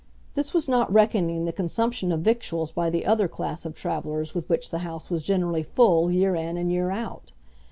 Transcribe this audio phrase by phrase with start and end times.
[0.33, 4.49] This was not reckoning the consumption of victuals by the other class of travellers with
[4.49, 7.33] which the house was generally full year in and year out.